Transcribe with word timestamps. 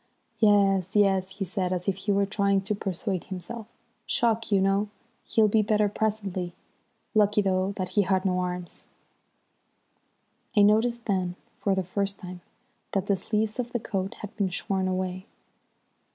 "Yes, 0.39 0.95
yes," 0.95 1.33
he 1.37 1.45
said, 1.45 1.71
as 1.71 1.87
if 1.87 1.95
he 1.95 2.11
were 2.11 2.25
trying 2.25 2.61
to 2.61 2.73
persuade 2.73 3.25
himself. 3.25 3.67
"Shock, 4.07 4.51
you 4.51 4.59
know. 4.59 4.89
He'll 5.25 5.47
be 5.47 5.61
better 5.61 5.87
presently. 5.87 6.53
Lucky, 7.13 7.43
though, 7.43 7.73
that 7.73 7.89
he 7.89 8.01
had 8.01 8.25
no 8.25 8.39
arms." 8.39 8.87
I 10.57 10.63
noticed 10.63 11.05
then, 11.05 11.35
for 11.59 11.75
the 11.75 11.83
first 11.83 12.17
time, 12.17 12.41
that 12.93 13.05
the 13.05 13.15
sleeves 13.15 13.59
of 13.59 13.73
the 13.73 13.79
coat 13.79 14.15
had 14.21 14.35
been 14.37 14.49
shorn 14.49 14.87
away. 14.87 15.27